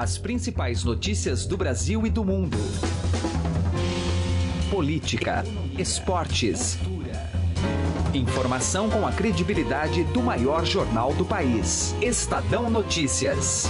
[0.00, 2.56] As principais notícias do Brasil e do mundo.
[4.70, 5.44] Política,
[5.78, 6.78] esportes.
[8.14, 11.94] Informação com a credibilidade do maior jornal do país.
[12.00, 13.68] Estadão Notícias.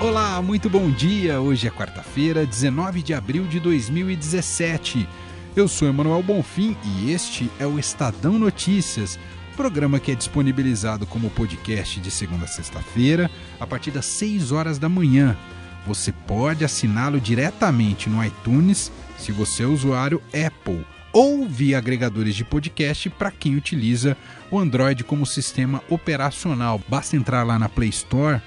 [0.00, 1.40] Olá, muito bom dia.
[1.40, 5.08] Hoje é quarta-feira, 19 de abril de 2017.
[5.54, 9.18] Eu sou Emanuel Bonfim e este é o Estadão Notícias,
[9.52, 14.78] programa que é disponibilizado como podcast de segunda a sexta-feira, a partir das 6 horas
[14.78, 15.36] da manhã.
[15.86, 22.44] Você pode assiná-lo diretamente no iTunes, se você é usuário Apple, ou via agregadores de
[22.44, 24.16] podcast para quem utiliza
[24.50, 26.80] o Android como sistema operacional.
[26.88, 28.40] Basta entrar lá na Play Store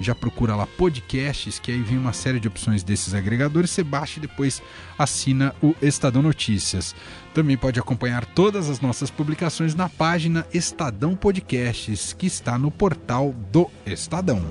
[0.00, 4.18] já procura lá podcasts, que aí vem uma série de opções desses agregadores, você baixa
[4.18, 4.62] e depois
[4.98, 6.94] assina o Estadão Notícias.
[7.34, 13.34] Também pode acompanhar todas as nossas publicações na página Estadão Podcasts, que está no portal
[13.52, 14.42] do Estadão.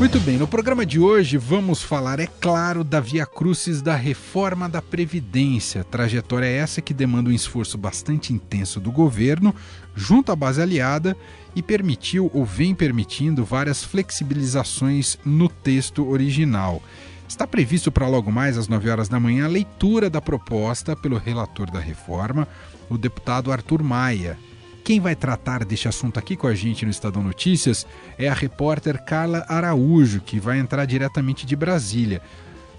[0.00, 4.66] Muito bem, no programa de hoje vamos falar, é claro, da Via Crucis da reforma
[4.66, 5.84] da Previdência.
[5.84, 9.54] Trajetória essa que demanda um esforço bastante intenso do governo,
[9.94, 11.14] junto à base aliada,
[11.54, 16.82] e permitiu ou vem permitindo várias flexibilizações no texto original.
[17.28, 21.18] Está previsto para logo mais às 9 horas da manhã a leitura da proposta pelo
[21.18, 22.46] relator da reforma,
[22.88, 24.36] o deputado Arthur Maia,
[24.82, 27.86] quem vai tratar deste assunto aqui com a gente no Estadão Notícias
[28.18, 32.22] é a repórter Carla Araújo, que vai entrar diretamente de Brasília.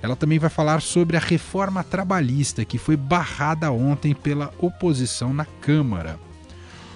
[0.01, 5.45] Ela também vai falar sobre a reforma trabalhista que foi barrada ontem pela oposição na
[5.45, 6.19] Câmara.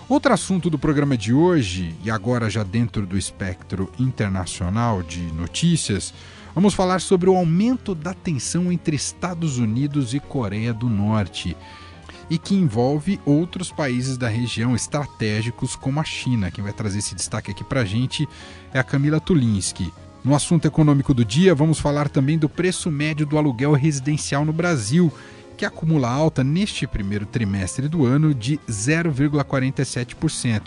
[0.08, 6.14] Outro assunto do programa de hoje, e agora já dentro do espectro internacional de notícias,
[6.53, 11.58] vamos falar sobre o aumento da tensão entre Estados Unidos e Coreia do Norte
[12.30, 16.52] e que envolve outros países da região estratégicos como a China.
[16.52, 18.30] Quem vai trazer esse destaque aqui para a gente
[18.72, 19.92] é a Camila Tulinski.
[20.23, 24.54] No assunto econômico do dia, vamos falar também do preço médio do aluguel residencial no
[24.54, 25.11] Brasil,
[25.55, 30.64] que acumula alta neste primeiro trimestre do ano de 0,47%.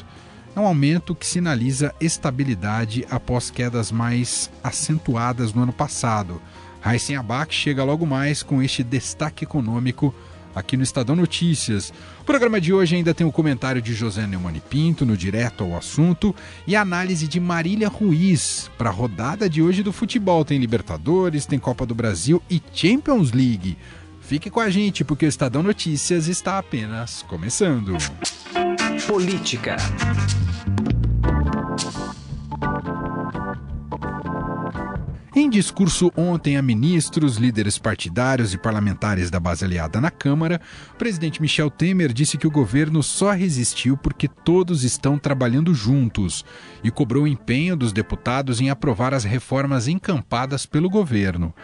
[0.56, 6.40] É um aumento que sinaliza estabilidade após quedas mais acentuadas no ano passado.
[6.80, 10.14] Raíssen Abac chega logo mais com este destaque econômico
[10.54, 11.92] aqui no Estadão Notícias.
[12.20, 15.76] O programa de hoje ainda tem o comentário de José Neumani Pinto, no Direto ao
[15.76, 16.34] Assunto,
[16.66, 20.44] e a análise de Marília Ruiz para a rodada de hoje do futebol.
[20.44, 23.76] Tem Libertadores, tem Copa do Brasil e Champions League.
[24.28, 27.96] Fique com a gente, porque o Estadão Notícias está apenas começando.
[29.06, 29.76] Política.
[35.34, 40.60] Em discurso ontem a ministros, líderes partidários e parlamentares da base aliada na Câmara,
[40.92, 46.44] o presidente Michel Temer disse que o governo só resistiu porque todos estão trabalhando juntos
[46.84, 51.54] e cobrou o empenho dos deputados em aprovar as reformas encampadas pelo governo.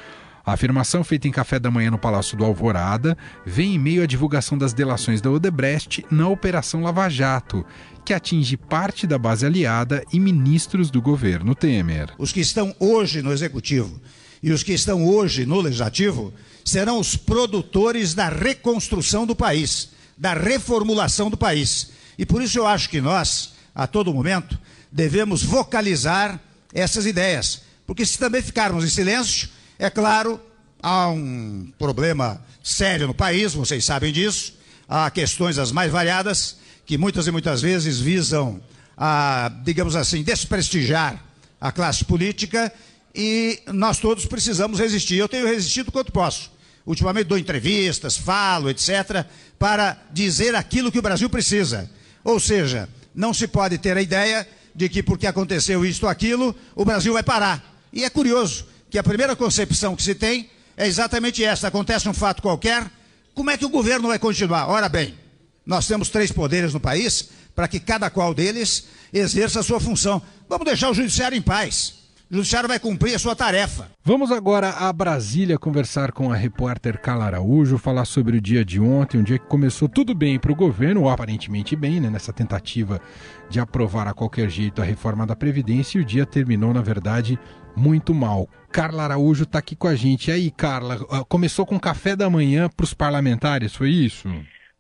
[0.46, 3.16] A afirmação feita em café da manhã no Palácio do Alvorada
[3.46, 7.64] vem em meio à divulgação das delações da Odebrecht na Operação Lava Jato,
[8.04, 12.10] que atinge parte da base aliada e ministros do governo Temer.
[12.18, 13.98] Os que estão hoje no executivo
[14.42, 16.30] e os que estão hoje no legislativo
[16.62, 21.92] serão os produtores da reconstrução do país, da reformulação do país.
[22.18, 24.58] E por isso eu acho que nós, a todo momento,
[24.92, 26.38] devemos vocalizar
[26.74, 27.62] essas ideias.
[27.86, 29.48] Porque se também ficarmos em silêncio,
[29.78, 30.40] é claro,
[30.82, 34.54] há um problema sério no país, vocês sabem disso,
[34.88, 38.60] há questões as mais variadas que muitas e muitas vezes visam
[38.96, 41.22] a, digamos assim, desprestigiar
[41.60, 42.72] a classe política
[43.14, 45.16] e nós todos precisamos resistir.
[45.16, 46.52] Eu tenho resistido quanto posso.
[46.86, 49.24] Ultimamente dou entrevistas, falo, etc.,
[49.58, 51.90] para dizer aquilo que o Brasil precisa.
[52.22, 56.54] Ou seja, não se pode ter a ideia de que porque aconteceu isto ou aquilo,
[56.74, 57.74] o Brasil vai parar.
[57.92, 62.14] E é curioso que a primeira concepção que se tem é exatamente essa: acontece um
[62.14, 62.88] fato qualquer,
[63.34, 64.68] como é que o governo vai continuar?
[64.68, 65.18] Ora bem,
[65.66, 70.22] nós temos três poderes no país para que cada qual deles exerça a sua função.
[70.48, 72.03] Vamos deixar o judiciário em paz.
[72.34, 73.88] O judiciário vai cumprir a sua tarefa.
[74.02, 78.80] Vamos agora a Brasília conversar com a repórter Carla Araújo, falar sobre o dia de
[78.80, 82.32] ontem, um dia que começou tudo bem para o governo, ou aparentemente bem, né, nessa
[82.32, 83.00] tentativa
[83.48, 87.38] de aprovar a qualquer jeito a reforma da Previdência, e o dia terminou, na verdade,
[87.76, 88.48] muito mal.
[88.72, 90.28] Carla Araújo está aqui com a gente.
[90.28, 94.28] E aí, Carla, ah, começou com café da manhã para os parlamentares, foi isso?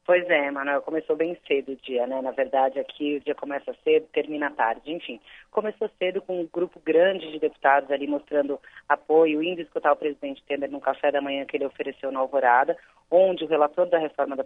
[0.06, 2.20] Pois é, Manuel, começou bem cedo o dia, né?
[2.20, 4.92] Na verdade, aqui o dia começa cedo, termina tarde.
[4.92, 5.18] Enfim,
[5.50, 10.44] começou cedo com um grupo grande de deputados ali mostrando apoio, indo escutar o presidente
[10.46, 12.76] Temer no café da manhã que ele ofereceu na Alvorada,
[13.10, 14.44] onde o relator da reforma da,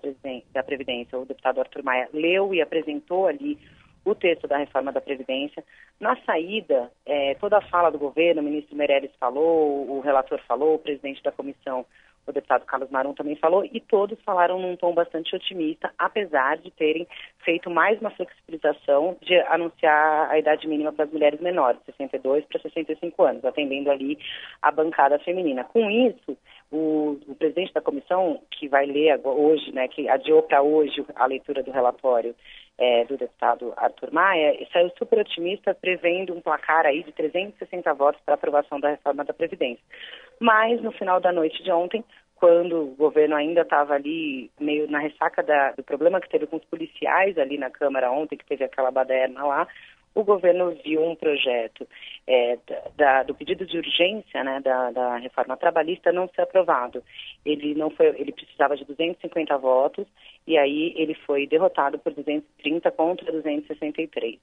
[0.52, 3.58] da Previdência, o deputado Arthur Maia, leu e apresentou ali
[4.04, 5.64] o texto da reforma da Previdência.
[5.98, 10.76] Na saída, é, toda a fala do governo, o ministro Meirelles falou, o relator falou,
[10.76, 11.84] o presidente da comissão
[12.28, 16.70] o deputado Carlos Marum também falou, e todos falaram num tom bastante otimista, apesar de
[16.70, 17.06] terem
[17.44, 22.60] feito mais uma flexibilização de anunciar a idade mínima para as mulheres menores, 62 para
[22.60, 24.18] 65 anos, atendendo ali
[24.60, 25.64] a bancada feminina.
[25.64, 26.36] Com isso,
[26.70, 31.26] o, o presidente da comissão, que vai ler hoje, né, que adiou para hoje a
[31.26, 32.34] leitura do relatório,
[32.78, 38.20] é, do deputado Arthur Maia, saiu super otimista, prevendo um placar aí de 360 votos
[38.24, 39.82] para aprovação da reforma da Previdência.
[40.40, 42.04] Mas, no final da noite de ontem,
[42.36, 46.56] quando o governo ainda estava ali meio na ressaca da, do problema que teve com
[46.56, 49.66] os policiais ali na Câmara ontem, que teve aquela baderna lá,
[50.20, 51.86] o governo viu um projeto
[52.26, 52.58] é,
[52.96, 57.02] da, do pedido de urgência né, da, da, reforma trabalhista não ser aprovado.
[57.44, 60.06] Ele não foi, ele precisava de 250 votos
[60.46, 64.38] e aí ele foi derrotado por 230 contra 263.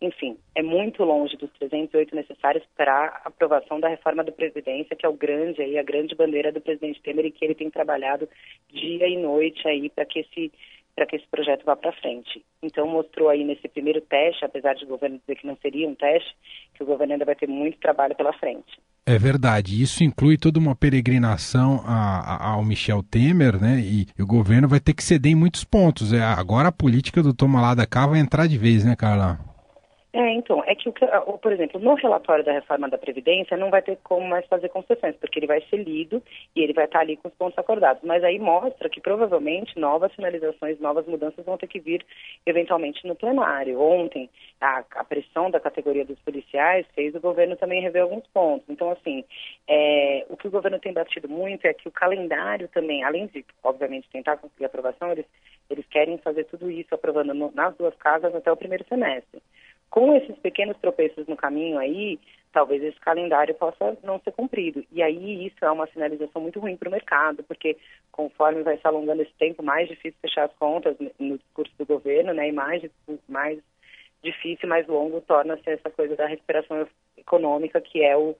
[0.00, 5.06] Enfim, é muito longe dos 308 necessários para a aprovação da reforma da Previdência, que
[5.06, 8.28] é o grande aí, a grande bandeira do presidente Temer e que ele tem trabalhado
[8.68, 10.52] dia e noite aí para que esse
[10.94, 12.44] para que esse projeto vá para frente.
[12.62, 15.94] Então mostrou aí nesse primeiro teste, apesar de o governo dizer que não seria um
[15.94, 16.34] teste,
[16.74, 18.78] que o governo ainda vai ter muito trabalho pela frente.
[19.06, 19.82] É verdade.
[19.82, 23.78] Isso inclui toda uma peregrinação a, a, ao Michel Temer, né?
[23.80, 26.12] E, e, o governo vai ter que ceder em muitos pontos.
[26.12, 29.38] É, agora a política do toma lá da cá vai entrar de vez, né, Carla?
[30.16, 33.98] É, então, é que, por exemplo, no relatório da reforma da Previdência não vai ter
[34.04, 36.22] como mais fazer concessões, porque ele vai ser lido
[36.54, 38.00] e ele vai estar ali com os pontos acordados.
[38.04, 42.06] Mas aí mostra que provavelmente novas finalizações, novas mudanças vão ter que vir
[42.46, 43.80] eventualmente no plenário.
[43.80, 44.30] Ontem,
[44.60, 48.68] a, a pressão da categoria dos policiais fez o governo também rever alguns pontos.
[48.68, 49.24] Então, assim,
[49.66, 53.44] é, o que o governo tem batido muito é que o calendário também, além de,
[53.64, 55.26] obviamente, tentar conseguir aprovação, eles,
[55.68, 59.42] eles querem fazer tudo isso aprovando no, nas duas casas até o primeiro semestre
[59.94, 62.18] com esses pequenos tropeços no caminho aí,
[62.52, 64.84] talvez esse calendário possa não ser cumprido.
[64.90, 67.76] E aí isso é uma sinalização muito ruim para o mercado, porque
[68.10, 72.34] conforme vai se alongando esse tempo, mais difícil fechar as contas no discurso do governo,
[72.34, 72.48] né?
[72.48, 72.82] E mais,
[73.28, 73.60] mais
[74.20, 78.34] difícil, mais longo torna-se essa coisa da recuperação econômica, que é o,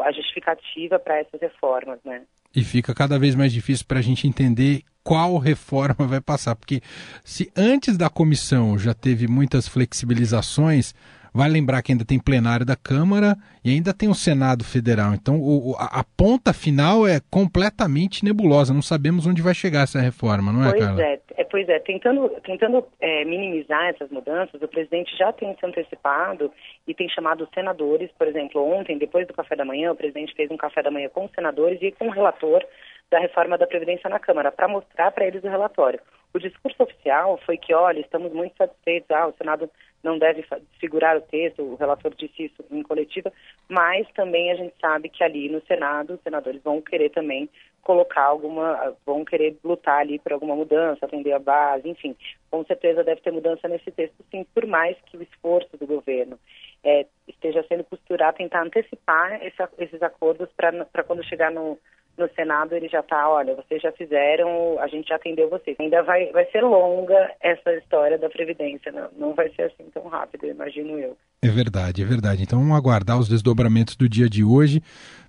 [0.00, 2.22] a justificativa para essas reformas, né?
[2.56, 6.80] E fica cada vez mais difícil para a gente entender qual reforma vai passar, porque
[7.22, 10.94] se antes da comissão já teve muitas flexibilizações,
[11.34, 15.12] vai lembrar que ainda tem plenário da Câmara e ainda tem o Senado Federal.
[15.14, 18.72] Então o, a, a, ponta final é completamente nebulosa.
[18.72, 21.02] Não sabemos onde vai chegar essa reforma, não é, pois Carla?
[21.02, 21.80] É, é, pois é.
[21.80, 26.52] Tentando, tentando é, minimizar essas mudanças, o presidente já tem se antecipado
[26.86, 28.10] e tem chamado os senadores.
[28.16, 31.08] Por exemplo, ontem, depois do café da manhã, o presidente fez um café da manhã
[31.08, 32.64] com os senadores e com o relator
[33.10, 36.00] da reforma da Previdência na Câmara, para mostrar para eles o relatório.
[36.34, 39.70] O discurso oficial foi que, olha, estamos muito satisfeitos, ah, o Senado
[40.02, 40.44] não deve
[40.80, 43.32] segurar o texto, o relator disse isso em coletiva,
[43.68, 47.48] mas também a gente sabe que ali no Senado os senadores vão querer também
[47.82, 52.16] colocar alguma, vão querer lutar ali por alguma mudança, atender a base, enfim,
[52.50, 56.38] com certeza deve ter mudança nesse texto, sim, por mais que o esforço do governo
[56.82, 61.78] é, esteja sendo costurar, tentar antecipar esse, esses acordos para quando chegar no,
[62.16, 65.76] no Senado ele já está, olha, vocês já fizeram, a gente já atendeu vocês.
[65.80, 70.06] Ainda vai, vai ser longa essa história da Previdência, não, não vai ser assim tão
[70.08, 71.16] rápido, imagino eu.
[71.42, 72.42] É verdade, é verdade.
[72.42, 74.80] Então vamos aguardar os desdobramentos do dia de hoje.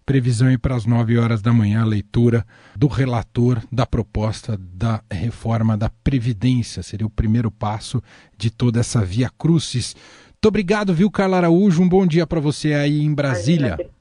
[0.05, 5.01] Previsão aí para as 9 horas da manhã, a leitura do relator da proposta da
[5.11, 6.83] reforma da Previdência.
[6.83, 8.01] Seria o primeiro passo
[8.37, 9.95] de toda essa via crucis.
[9.95, 11.81] Muito obrigado, viu, Carla Araújo?
[11.81, 13.73] Um bom dia para você aí em Brasília.
[13.73, 13.94] Imagina,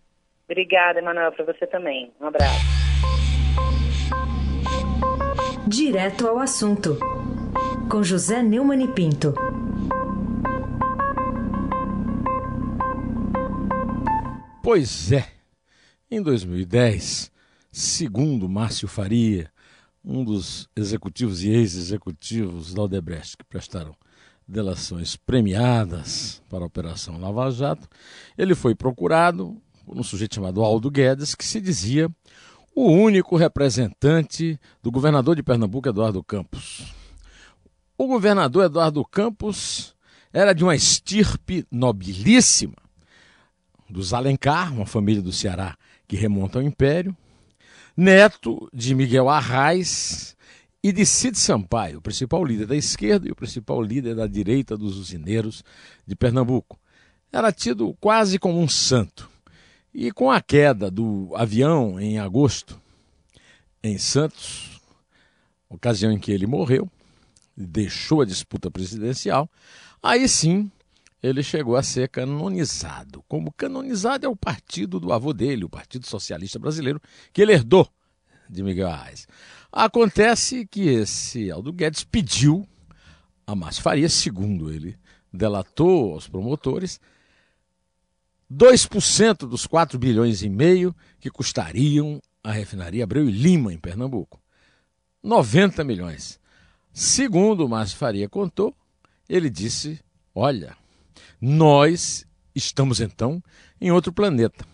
[0.49, 2.13] Obrigada, Emanuel, para você também.
[2.21, 2.65] Um abraço.
[5.67, 6.99] Direto ao assunto,
[7.91, 9.35] com José Neumann e Pinto.
[14.63, 15.27] Pois é,
[16.11, 17.33] em 2010,
[17.73, 19.51] segundo Márcio Faria,
[20.05, 23.97] um dos executivos e ex-executivos da Odebrecht que prestaram
[24.47, 27.89] delações premiadas para a Operação Lava Jato,
[28.37, 32.11] ele foi procurado por um sujeito chamado Aldo Guedes, que se dizia
[32.75, 36.93] o único representante do governador de Pernambuco, Eduardo Campos.
[37.97, 39.95] O governador Eduardo Campos
[40.33, 42.75] era de uma estirpe nobilíssima,
[43.88, 45.76] dos Alencar, uma família do Ceará
[46.09, 47.17] que remonta ao Império,
[47.97, 50.37] neto de Miguel Arraes
[50.83, 54.76] e de Cid Sampaio, o principal líder da esquerda e o principal líder da direita
[54.76, 55.64] dos usineiros
[56.07, 56.79] de Pernambuco.
[57.33, 59.31] Era tido quase como um santo.
[59.95, 62.81] E com a queda do avião em agosto,
[63.81, 64.81] em Santos,
[65.69, 66.91] ocasião em que ele morreu,
[67.57, 69.49] deixou a disputa presidencial,
[70.03, 70.69] aí sim
[71.23, 73.23] ele chegou a ser canonizado.
[73.29, 77.01] Como canonizado é o partido do avô dele, o Partido Socialista Brasileiro,
[77.33, 77.89] que ele herdou
[78.51, 79.29] de Miguel Arraes.
[79.73, 82.67] Acontece que esse Aldo Guedes pediu
[83.47, 84.99] a Márcio Faria, segundo ele
[85.33, 87.01] delatou aos promotores,
[88.53, 94.41] 2% dos 4 bilhões e meio que custariam a refinaria Abreu e Lima, em Pernambuco.
[95.23, 96.39] 90 milhões.
[96.93, 98.75] Segundo o Márcio Faria contou,
[99.29, 99.99] ele disse:
[100.35, 100.77] Olha,
[101.41, 103.43] nós estamos então
[103.81, 104.65] em outro planeta.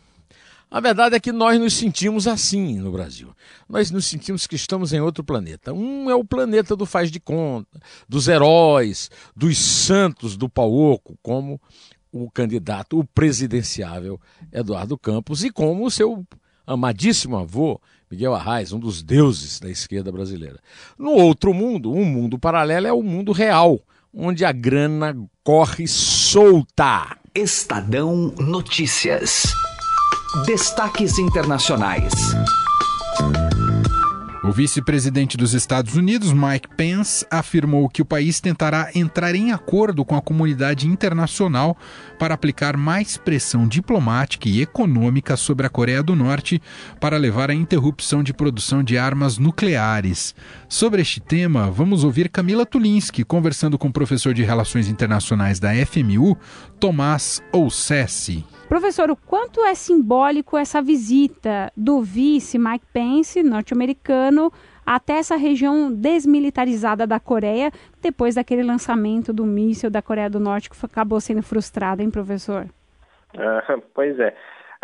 [0.70, 3.34] A verdade é que nós nos sentimos assim no Brasil.
[3.68, 5.72] Nós nos sentimos que estamos em outro planeta.
[5.72, 11.18] Um é o planeta do faz de conta, dos heróis, dos santos do pau oco,
[11.22, 11.60] como
[12.12, 14.20] o candidato, o presidenciável
[14.52, 16.24] Eduardo Campos, e como o seu
[16.66, 20.58] amadíssimo avô, Miguel Arraes, um dos deuses da esquerda brasileira.
[20.98, 23.80] No outro mundo, um mundo paralelo é o mundo real,
[24.12, 27.16] onde a grana corre solta.
[27.34, 29.44] Estadão Notícias.
[30.46, 32.12] Destaques internacionais.
[34.42, 40.02] O vice-presidente dos Estados Unidos, Mike Pence, afirmou que o país tentará entrar em acordo
[40.02, 41.76] com a comunidade internacional
[42.18, 46.60] para aplicar mais pressão diplomática e econômica sobre a Coreia do Norte
[46.98, 50.34] para levar à interrupção de produção de armas nucleares.
[50.70, 55.70] Sobre este tema, vamos ouvir Camila Tulinski conversando com o professor de Relações Internacionais da
[55.84, 56.34] FMU,
[56.78, 58.42] Tomás Oussessi.
[58.70, 64.52] Professor, o quanto é simbólico essa visita do vice Mike Pence, norte-americano,
[64.86, 70.70] até essa região desmilitarizada da Coreia, depois daquele lançamento do míssil da Coreia do Norte
[70.70, 72.66] que acabou sendo frustrado, hein, professor?
[73.34, 74.28] Uh, pois é.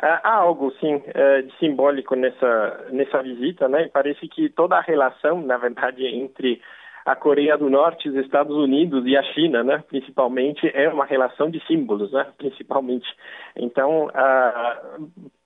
[0.03, 3.89] Uh, há algo, sim, uh, de simbólico nessa, nessa visita, né?
[3.93, 6.61] Parece que toda a relação, na verdade, entre
[7.07, 11.49] a Coreia do Norte, os Estados Unidos e a China, né, principalmente, é uma relação
[11.49, 13.07] de símbolos, né, principalmente.
[13.55, 14.11] Então,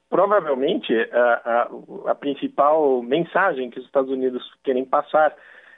[0.09, 1.69] provavelmente, a,
[2.07, 5.37] a, a principal mensagem que os Estados Unidos querem passar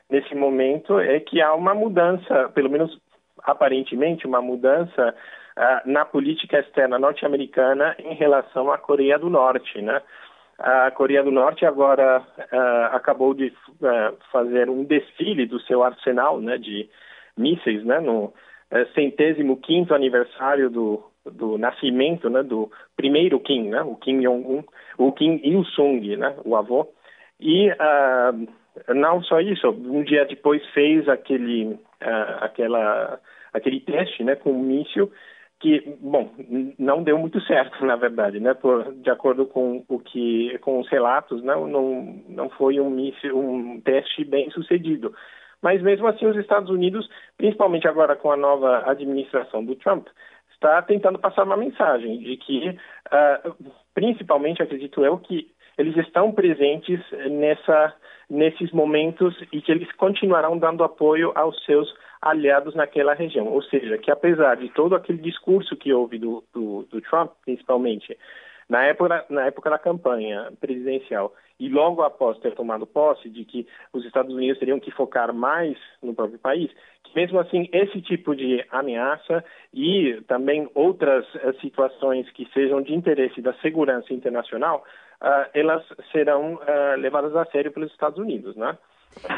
[0.08, 2.96] nesse momento é que há uma mudança, pelo menos
[3.42, 5.14] aparentemente, uma mudança
[5.84, 10.00] na política externa norte-americana em relação à Coreia do Norte, né?
[10.62, 16.40] A Coreia do Norte agora uh, acabou de uh, fazer um desfile do seu arsenal
[16.40, 16.88] né, de
[17.36, 18.32] mísseis né, no uh,
[18.94, 24.62] centésimo quinto aniversário do, do nascimento né, do primeiro Kim, né, o Kim Jong-un,
[24.98, 26.88] o Kim Il-sung, né, o avô.
[27.40, 27.68] E
[28.94, 31.76] não só isso, um dia depois fez aquele,
[32.40, 33.18] aquela,
[33.52, 35.10] aquele teste né, com um míssil
[35.62, 36.28] que, bom,
[36.76, 38.52] não deu muito certo, na verdade, né?
[38.52, 43.80] Por, de acordo com o que, com os relatos, não, não, não foi um, um
[43.80, 45.14] teste bem sucedido.
[45.62, 50.08] Mas mesmo assim, os Estados Unidos, principalmente agora com a nova administração do Trump,
[50.52, 55.46] está tentando passar uma mensagem de que, uh, principalmente, acredito eu, que
[55.78, 57.00] eles estão presentes
[57.30, 57.94] nessa,
[58.28, 61.88] nesses momentos e que eles continuarão dando apoio aos seus
[62.22, 63.48] aliados naquela região.
[63.48, 68.16] Ou seja, que apesar de todo aquele discurso que houve do, do, do Trump, principalmente,
[68.68, 73.66] na época, na época da campanha presidencial e logo após ter tomado posse de que
[73.92, 76.70] os Estados Unidos teriam que focar mais no próprio país,
[77.04, 82.94] que mesmo assim esse tipo de ameaça e também outras uh, situações que sejam de
[82.94, 84.84] interesse da segurança internacional,
[85.20, 88.78] uh, elas serão uh, levadas a sério pelos Estados Unidos, né?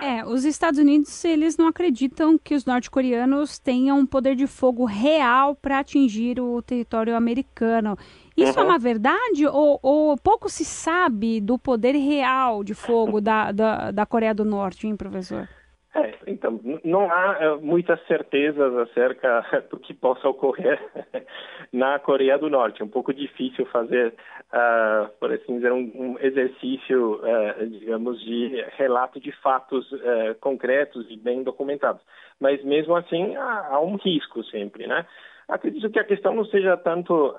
[0.00, 4.84] É, os Estados Unidos, eles não acreditam que os norte-coreanos tenham um poder de fogo
[4.84, 7.98] real para atingir o território americano.
[8.36, 8.68] Isso é uhum.
[8.68, 13.90] é uma verdade ou, ou, pouco se sabe do poder real de fogo da, da,
[13.90, 15.48] da Coreia do Norte, hein, professor?
[15.96, 20.80] É, então, não há é, muitas certezas acerca do que possa ocorrer
[21.72, 22.82] na Coreia do Norte.
[22.82, 28.64] É um pouco difícil fazer, uh, por assim dizer, um, um exercício, uh, digamos, de
[28.76, 32.02] relato de fatos uh, concretos e bem documentados.
[32.40, 35.06] Mas, mesmo assim, há, há, um risco sempre, né?
[35.46, 37.36] Acredito que a questão não seja tanto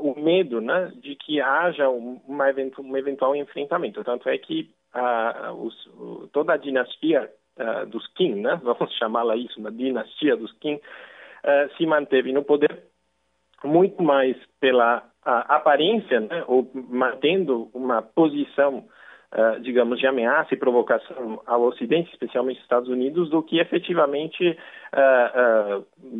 [0.00, 4.02] o medo né, de que haja uma eventu um eventual enfrentamento.
[4.02, 4.70] Tanto é que
[5.58, 5.90] os,
[6.32, 7.30] toda a dinastia
[7.62, 8.60] uh, dos Qin, né?
[8.62, 12.84] vamos chamá-la isso, uma dinastia dos Qin, uh, se manteve no poder
[13.64, 16.42] muito mais pela aparência, né?
[16.48, 18.78] ou mantendo uma posição
[19.32, 24.58] uh, digamos, de ameaça e provocação ao Ocidente, especialmente Estados Unidos, do que efetivamente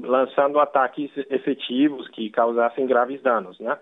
[0.05, 3.77] lançando ataques efetivos que causassem graves danos, né?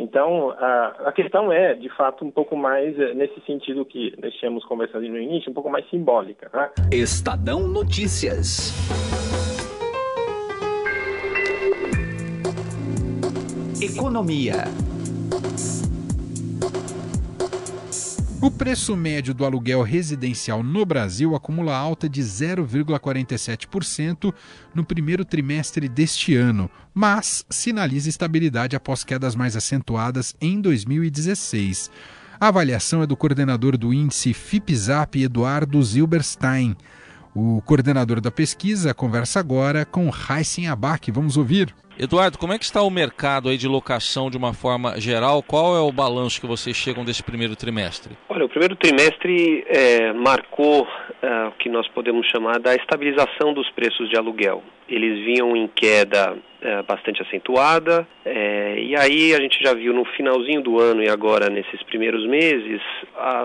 [0.00, 4.64] Então, a, a, questão é, de fato, um pouco mais nesse sentido que nós tínhamos
[4.64, 6.48] conversado no início, um pouco mais simbólica.
[6.54, 6.70] Né?
[6.92, 8.72] Estadão Notícias.
[13.82, 14.64] Economia.
[18.40, 24.32] O preço médio do aluguel residencial no Brasil acumula alta de 0,47%
[24.72, 31.90] no primeiro trimestre deste ano, mas sinaliza estabilidade após quedas mais acentuadas em 2016.
[32.38, 36.76] A avaliação é do coordenador do índice FIPZAP, Eduardo Zilberstein.
[37.40, 41.08] O coordenador da pesquisa conversa agora com Heisen Abac.
[41.12, 41.72] Vamos ouvir.
[41.96, 45.40] Eduardo, como é que está o mercado aí de locação de uma forma geral?
[45.40, 48.16] Qual é o balanço que vocês chegam desse primeiro trimestre?
[48.28, 53.70] Olha, o primeiro trimestre é, marcou uh, o que nós podemos chamar da estabilização dos
[53.70, 54.60] preços de aluguel.
[54.88, 60.04] Eles vinham em queda uh, bastante acentuada, uh, e aí a gente já viu no
[60.04, 62.82] finalzinho do ano e agora nesses primeiros meses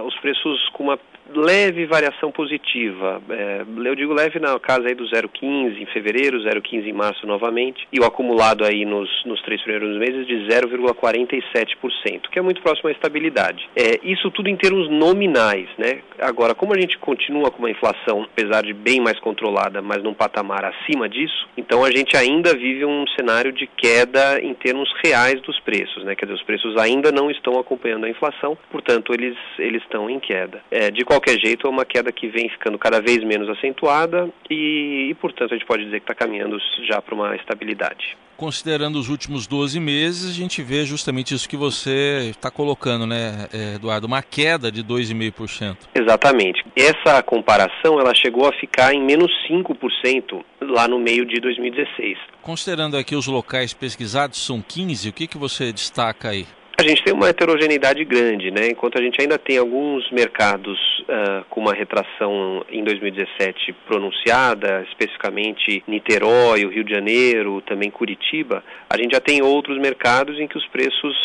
[0.06, 1.00] os preços com uma
[1.36, 3.22] leve variação positiva.
[3.30, 7.88] É, eu digo leve na casa aí do 0,15 em fevereiro, 0,15 em março novamente,
[7.92, 12.90] e o acumulado aí nos, nos três primeiros meses de 0,47%, que é muito próximo
[12.90, 13.70] à estabilidade.
[13.76, 16.02] É, isso tudo em termos nominais, né?
[16.20, 20.14] Agora, como a gente continua com uma inflação, apesar de bem mais controlada, mas num
[20.14, 25.42] patamar acima disso, então a gente ainda vive um cenário de queda em termos reais
[25.42, 26.16] dos preços, né?
[26.16, 30.20] Quer dizer, os preços ainda não estão acompanhando a inflação, portanto, eles, eles estão em
[30.20, 30.62] queda.
[30.72, 35.10] É, de qualquer jeito, é uma queda que vem ficando cada vez menos acentuada e,
[35.12, 38.18] e portanto, a gente pode dizer que está caminhando já para uma estabilidade.
[38.36, 43.48] Considerando os últimos 12 meses, a gente vê justamente isso que você está colocando, né,
[43.76, 44.08] Eduardo?
[44.08, 45.78] Uma queda de 2,5%.
[45.94, 46.66] Exatamente.
[46.76, 52.18] Essa comparação ela chegou a ficar em menos 5% lá no meio de 2016.
[52.42, 56.48] Considerando aqui os locais pesquisados, são 15, o que, que você destaca aí?
[56.76, 58.68] A gente tem uma heterogeneidade grande, né?
[58.72, 65.84] Enquanto a gente ainda tem alguns mercados uh, com uma retração em 2017 pronunciada, especificamente
[65.88, 70.58] Niterói, o Rio de Janeiro, também Curitiba, a gente já tem outros mercados em que
[70.58, 71.16] os preços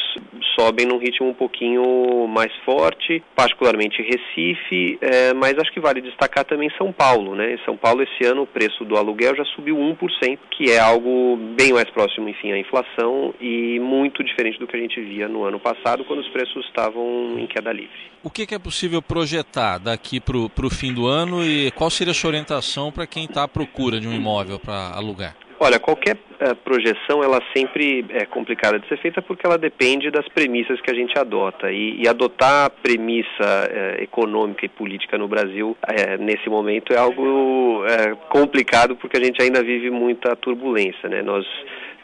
[0.59, 6.45] sobem num ritmo um pouquinho mais forte, particularmente Recife, eh, mas acho que vale destacar
[6.45, 7.55] também São Paulo, né?
[7.55, 11.37] Em São Paulo esse ano o preço do aluguel já subiu 1%, que é algo
[11.57, 15.45] bem mais próximo, enfim, à inflação e muito diferente do que a gente via no
[15.49, 17.97] ano passado, quando os preços estavam em queda livre.
[18.23, 22.13] O que, que é possível projetar daqui para o fim do ano e qual seria
[22.13, 25.37] a sua orientação para quem está à procura de um imóvel para alugar?
[25.61, 30.29] Olha, qualquer uh, projeção ela sempre é complicada de ser feita porque ela depende das
[30.29, 35.29] premissas que a gente adota e, e adotar a premissa uh, econômica e política no
[35.29, 37.85] Brasil uh, nesse momento é algo
[38.29, 41.23] complicado porque a gente ainda vive muita turbulência, né?
[41.23, 41.47] Nós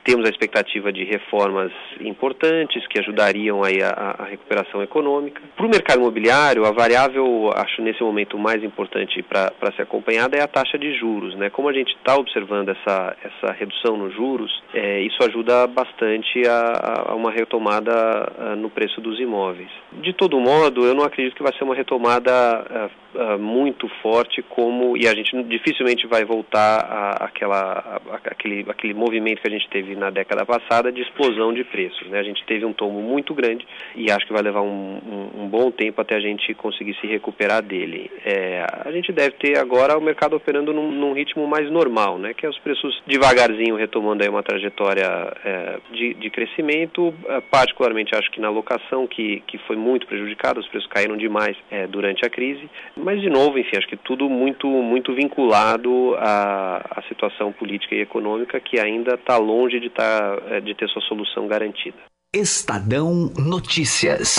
[0.04, 5.40] temos a expectativa de reformas importantes que ajudariam aí a, a recuperação econômica.
[5.56, 10.42] Para o mercado imobiliário, a variável, acho nesse momento mais importante para ser acompanhada é
[10.42, 11.34] a taxa de juros.
[11.36, 11.48] Né?
[11.48, 14.23] Como a gente está observando essa, essa redução nos juros,
[14.72, 17.92] é, isso ajuda bastante a, a uma retomada
[18.38, 19.70] a, no preço dos imóveis.
[19.92, 22.90] De todo modo, eu não acredito que vai ser uma retomada
[23.38, 29.50] muito forte como e a gente dificilmente vai voltar àquela, àquele, àquele movimento que a
[29.50, 32.06] gente teve na década passada de explosão de preços.
[32.08, 32.18] Né?
[32.18, 35.48] A gente teve um tombo muito grande e acho que vai levar um, um, um
[35.48, 38.10] bom tempo até a gente conseguir se recuperar dele.
[38.24, 42.34] É, a gente deve ter agora o mercado operando num, num, ritmo mais normal, né?
[42.34, 45.06] que é os preços devagarzinho retomando aí uma trajetória
[45.44, 50.60] é, de, de, crescimento, é, particularmente acho que na locação, que, que foi muito prejudicada,
[50.60, 54.28] os preços caíram demais é, durante a crise, mas de novo, enfim, acho que tudo
[54.28, 60.38] muito, muito vinculado à, à situação política e econômica que ainda está longe de, tá,
[60.50, 61.96] é, de ter sua solução garantida.
[62.34, 64.36] Estadão Notícias.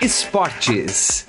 [0.00, 1.26] Esportes.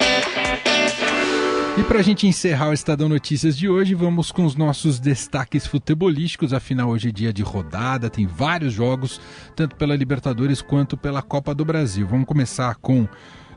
[1.76, 5.66] E para a gente encerrar o Estadão Notícias de hoje, vamos com os nossos destaques
[5.66, 6.54] futebolísticos.
[6.54, 9.20] Afinal, hoje é dia de rodada, tem vários jogos,
[9.56, 12.06] tanto pela Libertadores quanto pela Copa do Brasil.
[12.06, 13.08] Vamos começar com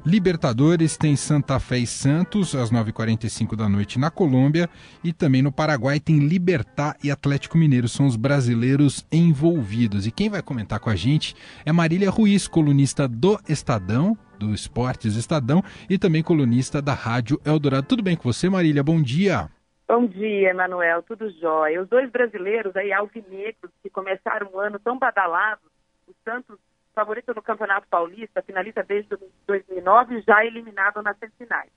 [0.07, 4.71] Libertadores tem Santa Fé e Santos às 9h45 da noite na Colômbia
[5.03, 10.07] e também no Paraguai tem Libertar e Atlético Mineiro, são os brasileiros envolvidos.
[10.07, 15.17] E quem vai comentar com a gente é Marília Ruiz, colunista do Estadão, do Esportes
[15.17, 17.87] Estadão e também colunista da Rádio Eldorado.
[17.87, 18.83] Tudo bem com você, Marília?
[18.83, 19.51] Bom dia.
[19.89, 21.03] Bom dia, Emanuel.
[21.03, 21.81] Tudo jóia.
[21.81, 25.71] Os dois brasileiros aí, alvinegros, que começaram um ano tão badalados,
[26.09, 26.59] o Santos
[26.97, 31.71] favorito no Campeonato Paulista, finalista desde 2009, já eliminado nas semifinais.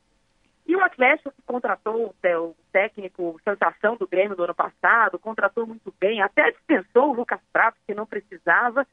[0.65, 5.93] E o Atlético que contratou o técnico sensação do Grêmio do ano passado, contratou muito
[6.00, 8.88] bem, até dispensou o Lucas Prato, que não precisava,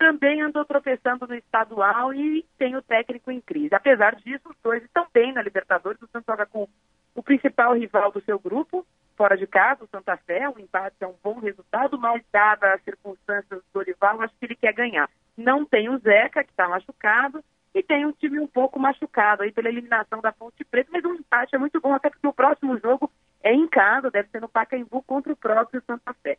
[0.00, 3.74] também andou tropeçando no estadual e tem o técnico em crise.
[3.74, 6.00] Apesar disso, os dois estão bem na Libertadores.
[6.00, 6.66] O Santos joga com
[7.14, 10.48] o principal rival do seu grupo, fora de casa, o Santa Fé.
[10.48, 14.56] O empate é um bom resultado, mas, dada as circunstâncias do rival, acho que ele
[14.56, 15.06] quer ganhar.
[15.36, 19.52] Não tem o Zeca, que está machucado, e tem um time um pouco machucado aí
[19.52, 22.78] pela eliminação da Ponte Preta, mas um empate é muito bom, até porque o próximo
[22.78, 26.38] jogo é em casa, deve ser no Pacaembu contra o próprio Santa Fé.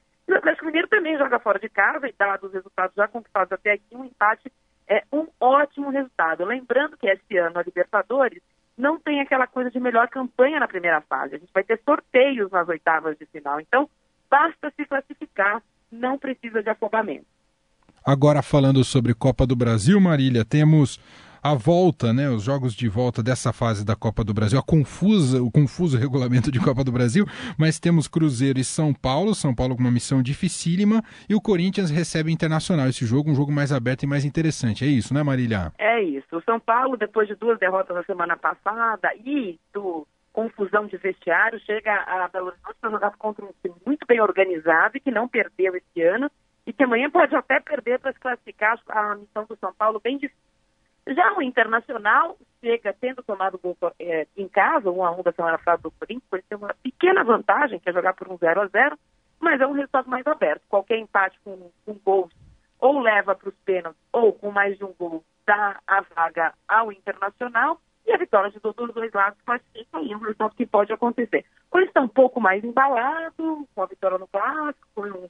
[0.71, 4.05] Mineiro também joga fora de casa, e dado os resultados já conquistados até aqui, um
[4.05, 4.49] empate
[4.87, 6.45] é um ótimo resultado.
[6.45, 8.41] Lembrando que esse ano a Libertadores
[8.77, 11.35] não tem aquela coisa de melhor campanha na primeira fase.
[11.35, 13.59] A gente vai ter sorteios nas oitavas de final.
[13.59, 13.89] Então,
[14.29, 17.25] basta se classificar, não precisa de afobamento.
[18.05, 20.99] Agora falando sobre Copa do Brasil, Marília, temos
[21.43, 25.41] a volta, né, os jogos de volta dessa fase da Copa do Brasil, a confusa,
[25.41, 27.25] o confuso regulamento de Copa do Brasil,
[27.57, 31.89] mas temos Cruzeiro e São Paulo, São Paulo com uma missão dificílima, e o Corinthians
[31.89, 35.71] recebe Internacional, esse jogo um jogo mais aberto e mais interessante, é isso, né Marília?
[35.77, 40.87] É isso, o São Paulo depois de duas derrotas na semana passada e do confusão
[40.87, 44.99] de vestiário, chega a Belo Horizonte para jogar contra um time muito bem organizado e
[44.99, 46.31] que não perdeu esse ano,
[46.65, 50.17] e que amanhã pode até perder para se classificar a missão do São Paulo bem
[50.17, 50.50] difícil.
[51.13, 55.57] Já o Internacional chega tendo tomado gol é, em casa, 1 a 1 da semana
[55.57, 58.97] passada do Corinthians, tem uma pequena vantagem, que é jogar por um 0 a 0
[59.39, 60.61] mas é um resultado mais aberto.
[60.69, 62.31] Qualquer empate com, com gols
[62.79, 66.91] ou leva para os pênaltis ou com mais de um gol dá a vaga ao
[66.91, 70.93] Internacional e a vitória de todos os dois lados classifica aí um resultado que pode
[70.93, 71.45] acontecer.
[71.69, 75.27] Quando está um pouco mais embalado, com a vitória no clássico, foi um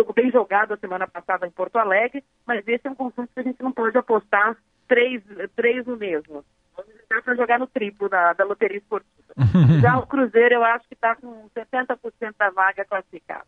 [0.00, 3.40] jogo bem jogado a semana passada em Porto Alegre, mas esse é um conjunto que
[3.40, 4.56] a gente não pode apostar
[4.88, 5.22] três,
[5.54, 6.44] três no mesmo.
[6.74, 9.34] Vamos tentar para jogar no triplo da, da loteria esportiva.
[9.82, 13.44] Já o Cruzeiro eu acho que está com 70% da vaga classificada.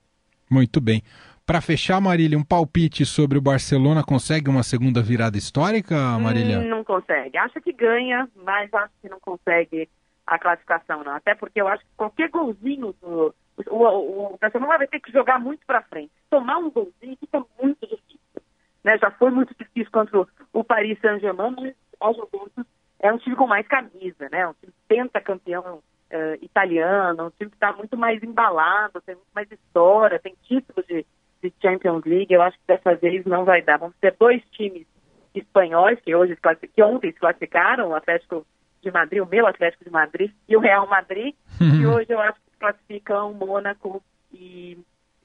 [0.51, 1.03] Muito bem.
[1.47, 6.61] Para fechar, Marília, um palpite sobre o Barcelona consegue uma segunda virada histórica, Marília?
[6.61, 7.37] Hum, não consegue.
[7.37, 9.89] Acha que ganha, mas acho que não consegue
[10.27, 11.15] a classificação, não.
[11.17, 13.35] Até porque eu acho que qualquer golzinho do,
[13.69, 16.13] o, o, Barcelona vai ter que jogar muito para frente.
[16.31, 18.43] Tomar um golzinho fica muito difícil.
[18.85, 18.99] Né?
[18.99, 22.67] Já foi muito difícil contra o, Paris Saint-Germain, mas a Juventus
[23.01, 24.47] é um time com mais camisa, né?
[24.47, 29.51] Um time pentacampeão uh, italiano, um time que está muito mais embalado, tem muito mais
[29.51, 31.05] história, tem títulos de,
[31.43, 32.33] de Champions League.
[32.33, 33.79] Eu acho que dessa vez não vai dar.
[33.79, 34.87] Vamos ter dois times
[35.35, 36.37] espanhóis que hoje
[36.75, 38.47] que ontem se classificaram, o Atlético
[38.83, 42.39] de Madrid, o meu Atlético de Madrid e o Real Madrid, e hoje eu acho
[42.41, 44.01] que classificam Mônaco
[44.33, 44.79] e,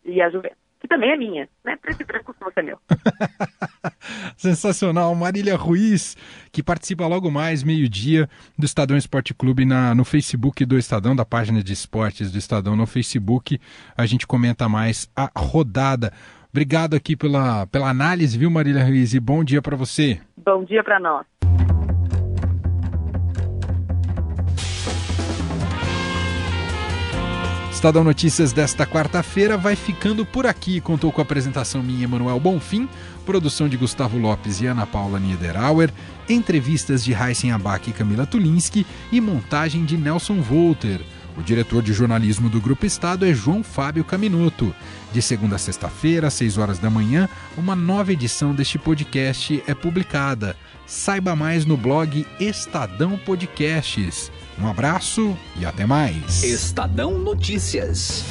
[0.03, 1.75] e a Juventus que também é minha, né?
[1.75, 2.79] Preto e branco costuma ser meu.
[4.37, 5.13] Sensacional.
[5.15, 6.15] Marília Ruiz,
[6.51, 11.25] que participa logo mais, meio-dia, do Estadão Esporte Clube na, no Facebook do Estadão, da
[11.25, 13.59] página de esportes do Estadão no Facebook.
[13.97, 16.13] A gente comenta mais a rodada.
[16.51, 19.15] Obrigado aqui pela, pela análise, viu, Marília Ruiz?
[19.15, 20.21] E bom dia para você.
[20.37, 21.25] Bom dia para nós.
[27.77, 30.81] Estadão Notícias desta quarta-feira vai ficando por aqui.
[30.81, 32.89] Contou com a apresentação minha, Emanuel Bonfim,
[33.23, 35.93] produção de Gustavo Lopes e Ana Paula Niederauer,
[36.27, 41.01] entrevistas de Heisen Abac e Camila Tulinski e montagem de Nelson Volter.
[41.37, 44.73] O diretor de jornalismo do Grupo Estado é João Fábio Caminoto.
[45.13, 49.75] De segunda a sexta-feira, às 6 horas da manhã, uma nova edição deste podcast é
[49.75, 50.57] publicada.
[50.87, 54.31] Saiba mais no blog Estadão Podcasts.
[54.59, 56.43] Um abraço e até mais.
[56.43, 58.23] Estadão Notícias.